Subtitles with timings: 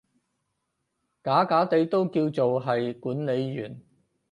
[1.23, 3.83] 假假地都叫做係管理員